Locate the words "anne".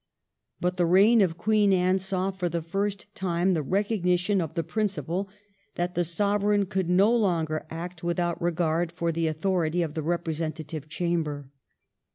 1.71-1.99